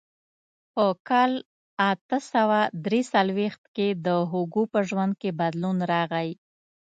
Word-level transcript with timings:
په 0.73 0.85
کال 1.09 1.31
اته 1.91 2.17
سوه 2.31 2.59
درې 2.85 3.01
څلوېښت 3.13 3.63
کې 3.75 3.87
د 4.05 4.07
هوګو 4.31 4.63
په 4.73 4.79
ژوند 4.89 5.13
کې 5.21 5.29
بدلون 5.39 5.77
راغی. 5.91 6.29